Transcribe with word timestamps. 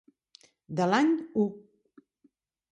De 0.79 0.87
l'any 0.93 1.13
u. 1.45 1.47